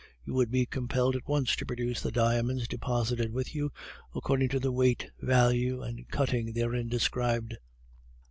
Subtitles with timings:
[0.25, 3.71] You would be compelled at once to produce the diamonds deposited with you,
[4.15, 7.55] according to the weight, value, and cutting therein described.